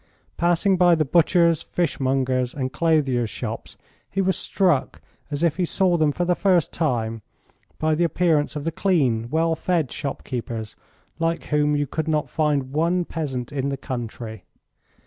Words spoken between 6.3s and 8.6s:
first time, by the appearance